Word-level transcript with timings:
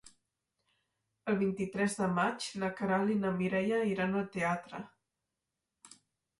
El 1.33 1.37
vint-i-tres 1.41 1.97
de 1.99 2.07
maig 2.15 2.49
na 2.65 2.71
Queralt 2.81 3.13
i 3.19 3.21
na 3.27 3.35
Mireia 3.37 3.85
iran 3.93 4.19
al 4.25 4.29
teatre. 4.41 4.85